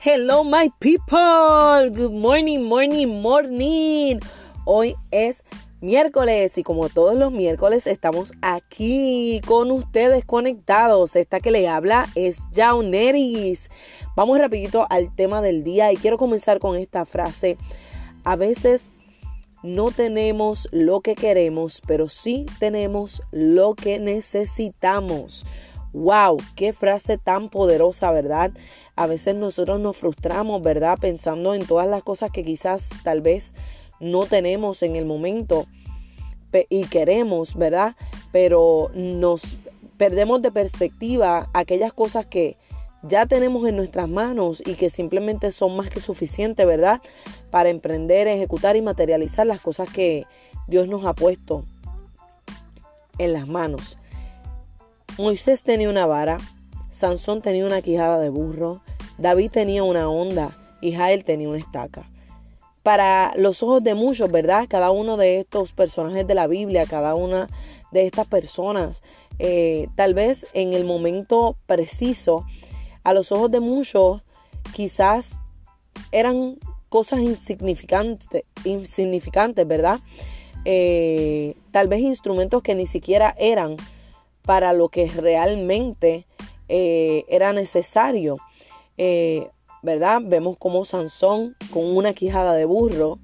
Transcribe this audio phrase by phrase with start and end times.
[0.00, 1.90] Hello my people.
[1.90, 4.20] Good morning, morning, morning.
[4.64, 5.42] Hoy es
[5.80, 11.16] miércoles y como todos los miércoles estamos aquí con ustedes conectados.
[11.16, 13.72] Esta que le habla es Jauneris.
[14.14, 17.56] Vamos rapidito al tema del día y quiero comenzar con esta frase.
[18.22, 18.92] A veces
[19.64, 25.44] no tenemos lo que queremos, pero sí tenemos lo que necesitamos.
[25.92, 26.36] ¡Wow!
[26.54, 28.52] ¡Qué frase tan poderosa, verdad!
[28.96, 30.98] A veces nosotros nos frustramos, ¿verdad?
[31.00, 33.54] Pensando en todas las cosas que quizás tal vez
[34.00, 35.66] no tenemos en el momento
[36.68, 37.96] y queremos, ¿verdad?
[38.32, 39.56] Pero nos
[39.96, 42.56] perdemos de perspectiva aquellas cosas que
[43.02, 47.00] ya tenemos en nuestras manos y que simplemente son más que suficientes, ¿verdad?
[47.50, 50.26] Para emprender, ejecutar y materializar las cosas que
[50.66, 51.64] Dios nos ha puesto
[53.18, 53.98] en las manos.
[55.18, 56.36] Moisés tenía una vara,
[56.92, 58.82] Sansón tenía una quijada de burro,
[59.18, 62.08] David tenía una onda y Jael tenía una estaca.
[62.84, 64.66] Para los ojos de muchos, ¿verdad?
[64.68, 67.48] Cada uno de estos personajes de la Biblia, cada una
[67.90, 69.02] de estas personas,
[69.40, 72.46] eh, tal vez en el momento preciso,
[73.02, 74.22] a los ojos de muchos
[74.72, 75.40] quizás
[76.12, 79.98] eran cosas insignificantes, insignificantes ¿verdad?
[80.64, 83.76] Eh, tal vez instrumentos que ni siquiera eran
[84.48, 86.26] para lo que realmente
[86.70, 88.36] eh, era necesario.
[88.96, 89.46] Eh,
[89.82, 90.22] ¿Verdad?
[90.24, 93.18] Vemos como Sansón con una quijada de burro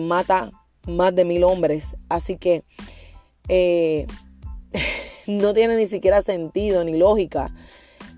[0.00, 0.52] mata
[0.86, 1.96] más de mil hombres.
[2.10, 2.62] Así que
[5.26, 7.50] no tiene ni siquiera sentido ni lógica,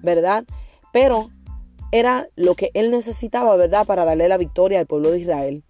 [0.03, 0.45] ¿verdad?
[0.93, 1.31] Pero
[1.93, 3.87] era lo que él necesitaba, ¿verdad?
[3.87, 5.63] Para darle la victoria al pueblo de Israel.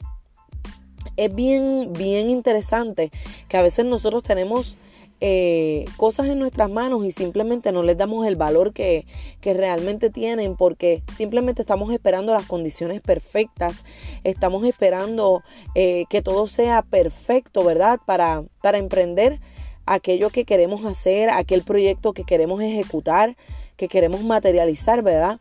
[1.19, 3.11] Es bien, bien interesante
[3.47, 4.79] que a veces nosotros tenemos
[5.21, 9.07] eh, cosas en nuestras manos y simplemente no les damos el valor que,
[9.43, 13.85] realmente tienen porque simplemente estamos esperando las condiciones perfectas,
[14.25, 15.43] estamos esperando
[15.75, 18.01] eh, que todo sea perfecto, ¿verdad?
[18.05, 19.39] Para, para emprender
[19.87, 23.37] aquello que queremos hacer, aquel proyecto que queremos ejecutar
[23.77, 25.39] que queremos materializar, ¿verdad?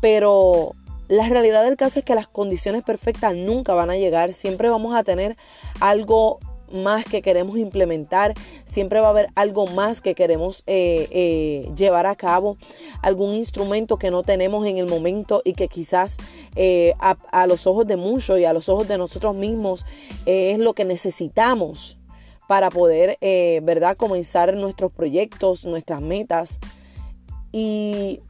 [0.00, 0.72] Pero
[1.08, 4.94] la realidad del caso es que las condiciones perfectas nunca van a llegar, siempre vamos
[4.94, 5.36] a tener
[5.80, 6.38] algo
[6.72, 8.34] más que queremos implementar,
[8.64, 12.56] siempre va a haber algo más que queremos eh, eh, llevar a cabo,
[13.02, 16.16] algún instrumento que no tenemos en el momento y que quizás
[16.54, 19.84] eh, a, los ojos de muchos y a los ojos de nosotros mismos
[20.24, 21.98] es lo que necesitamos
[22.48, 23.18] para poder,
[23.62, 26.60] ¿verdad?, comenzar nuestros proyectos, nuestras metas.
[27.52, 28.20] Y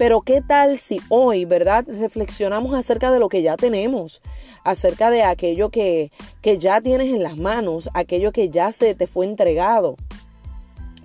[0.00, 1.84] pero qué tal si hoy, ¿verdad?
[1.86, 4.22] Reflexionamos acerca de lo que ya tenemos,
[4.64, 9.06] acerca de aquello que, que, ya tienes en las manos, aquello que ya se te
[9.06, 9.96] fue entregado.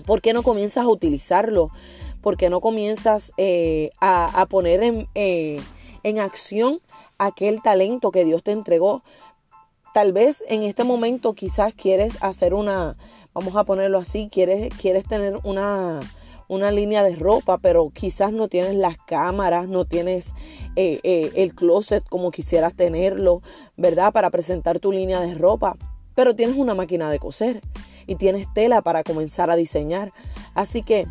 [0.05, 1.71] ¿Por qué no comienzas a utilizarlo?
[2.21, 5.59] ¿Por qué no comienzas eh, a, poner en, eh,
[6.03, 6.79] en acción
[7.17, 9.03] aquel talento que Dios te entregó?
[9.93, 12.95] Tal vez en este momento quizás quieres hacer una,
[13.33, 15.99] vamos a ponerlo así, quieres, quieres tener una
[16.47, 20.33] una línea de ropa, pero quizás no tienes las cámaras, no tienes
[20.75, 23.41] eh, eh, el closet como quisieras tenerlo,
[23.77, 24.11] ¿verdad?
[24.11, 25.77] Para presentar tu línea de ropa,
[26.15, 27.61] pero tienes una máquina de coser
[28.07, 30.11] y tienes tela para comenzar a diseñar.
[30.53, 31.05] Así que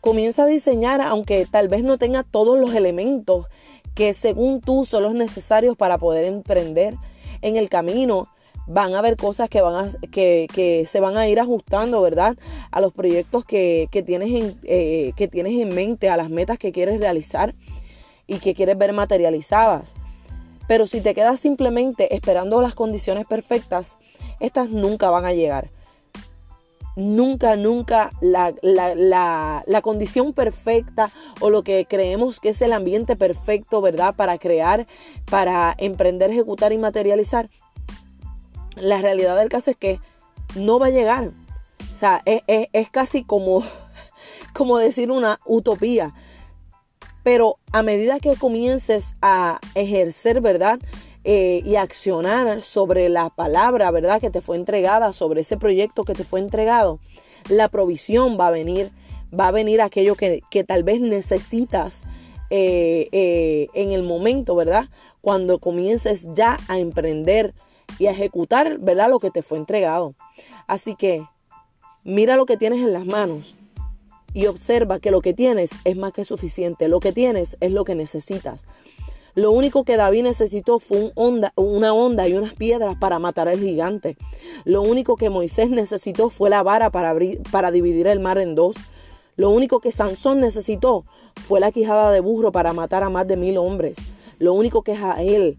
[0.00, 3.46] comienza a diseñar aunque tal vez no tenga todos los elementos
[3.94, 6.94] que según tú son los necesarios para poder emprender
[7.42, 8.28] en el camino
[8.66, 12.36] van a haber cosas que, van a, que, que se van a ir ajustando, ¿verdad?
[12.70, 16.58] A los proyectos que, que tienes en, eh, que tienes en mente, a las metas
[16.58, 17.54] que quieres realizar
[18.26, 19.94] y que quieres ver materializadas.
[20.66, 23.98] Pero si te quedas simplemente esperando las condiciones perfectas,
[24.40, 25.70] estas nunca van a llegar.
[26.96, 31.10] Nunca, nunca la, la, la, la, condición perfecta
[31.40, 34.14] o lo que creemos que es el ambiente perfecto, ¿verdad?
[34.14, 34.86] Para crear,
[35.28, 37.50] para emprender, ejecutar y materializar,
[38.76, 40.00] la realidad del caso es que
[40.54, 41.30] no va a llegar.
[41.92, 43.62] O sea, es, casi como,
[44.52, 46.14] como decir una utopía.
[47.22, 50.78] Pero a medida que comiences a ejercer, ¿verdad?
[51.24, 54.20] Eh, y accionar sobre la palabra, ¿verdad?
[54.20, 57.00] Que te fue entregada, sobre ese proyecto que te fue entregado,
[57.48, 58.90] la provisión va a venir,
[59.38, 62.04] va a venir aquello que, tal vez necesitas
[62.50, 64.90] eh, eh, en el momento, ¿verdad?
[65.22, 67.54] Cuando comiences ya a emprender
[67.98, 69.10] y a ejecutar, ¿verdad?
[69.10, 70.14] Lo que te fue entregado.
[70.66, 71.26] Así que
[72.04, 73.56] mira lo que tienes en las manos
[74.32, 76.88] y observa que lo que tienes es más que suficiente.
[76.88, 78.64] Lo que tienes es lo que necesitas.
[79.36, 84.16] Lo único que David necesitó fue una onda y unas piedras para matar al gigante.
[84.64, 87.14] Lo único que Moisés necesitó fue la vara para,
[87.50, 88.76] para dividir el mar en dos.
[89.36, 91.04] Lo único que Sansón necesitó
[91.48, 93.96] fue la quijada de burro para matar a más de mil hombres.
[94.38, 95.58] Lo único que Jael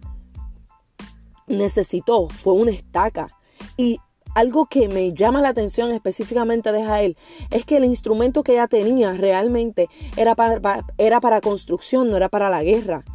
[1.47, 3.29] necesitó fue una estaca.
[3.77, 3.99] Y
[4.35, 7.17] algo que me llama la atención específicamente de Jael
[7.51, 12.29] es que el instrumento que ella tenía realmente era para, era para construcción, no era
[12.29, 13.05] para la guerra.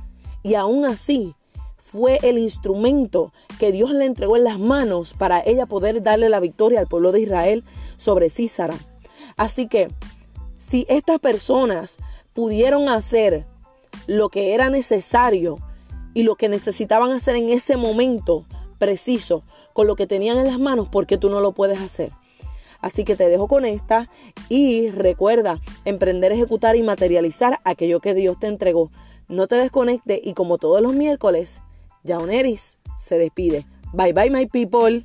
[0.42, 1.34] Y aún así
[1.76, 6.40] fue el instrumento que Dios le entregó en las manos para ella poder darle la
[6.40, 7.64] victoria al pueblo de Israel
[7.98, 8.76] sobre Císara.
[9.36, 9.88] Así que
[10.58, 11.98] si estas personas
[12.32, 13.44] pudieron hacer
[14.06, 15.58] lo que era necesario
[16.14, 18.44] y lo que necesitaban hacer en ese momento
[18.78, 22.12] preciso con lo que tenían en las manos, porque tú no lo puedes hacer?
[22.80, 24.08] Así que te dejo con esta
[24.48, 28.90] y recuerda emprender, ejecutar y materializar aquello que Dios te entregó.
[29.28, 31.60] No te desconecte y como todos los miércoles,
[32.06, 33.66] Jauneris se despide.
[33.92, 35.04] Bye bye my people.